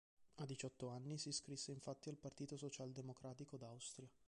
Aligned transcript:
A 0.37 0.45
diciotto 0.47 0.87
anni 0.89 1.19
si 1.19 1.29
iscrisse 1.29 1.69
infatti 1.71 2.09
al 2.09 2.17
Partito 2.17 2.57
Socialdemocratico 2.57 3.55
d'Austria. 3.55 4.09